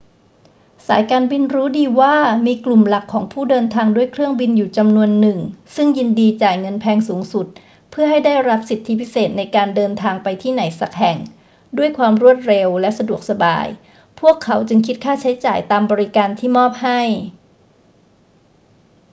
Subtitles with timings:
[0.87, 2.15] สายการบินรู้ดีว่า
[2.45, 5.39] มีกลุ่มหลักของผู้เดินทางด้วยเครื่องบินอยู่จำนวนหนึ่ง
[5.75, 7.47] ซึ่งยินดีจ่ายเงินแพงสูงสุด
[7.91, 11.17] เพื่อให้ได้รับสิทธิพิเศษในการเดินทางไปที่ไหนสักแห่ง
[11.77, 13.67] ด้วยความรวดเร็วและสะดวกสบาย
[14.19, 17.01] พวกเขาจึงคิดค่าใช้จ่ายตามบริการที่มอบให้